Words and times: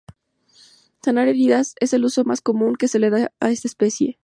Sanar 1.03 1.27
heridas 1.27 1.75
es 1.79 1.93
el 1.93 2.05
uso 2.05 2.23
más 2.23 2.41
común 2.41 2.75
que 2.75 2.87
se 2.87 2.97
le 2.97 3.11
da 3.11 3.31
a 3.39 3.51
esta 3.51 3.67
especie. 3.67 4.17